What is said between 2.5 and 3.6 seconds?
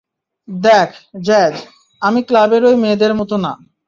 ওই মেয়েদের মতো না।